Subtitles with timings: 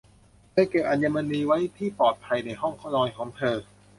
[0.51, 3.57] เธอเก็บอัญมณีไว้ที่ปลอดภัยในห้องนอนของเธอ